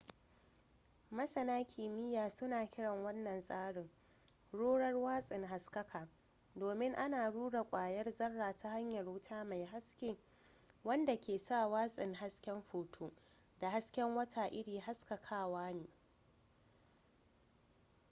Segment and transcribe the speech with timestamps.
[1.11, 3.89] masana kimiyya suna kiran wannan tsarin
[4.53, 6.07] rurar watsin haskaka
[6.55, 10.17] domin ana rura ƙwayar zarra ta hanyar wuta mai haske
[10.83, 13.11] wanda ke sa watsin hasken foton
[13.59, 15.87] da haske wata iri haskakawa ne